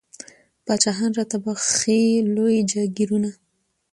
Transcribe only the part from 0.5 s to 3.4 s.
پاچاهان را ته بخښي لوی جاګیرونه